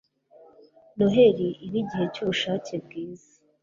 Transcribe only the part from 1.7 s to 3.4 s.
igihe cyubushake bwiza